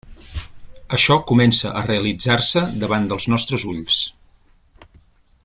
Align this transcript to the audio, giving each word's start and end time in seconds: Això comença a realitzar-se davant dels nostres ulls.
Això 0.97 1.17
comença 1.31 1.73
a 1.81 1.83
realitzar-se 1.89 2.65
davant 2.85 3.07
dels 3.13 3.29
nostres 3.35 3.67
ulls. 3.75 4.01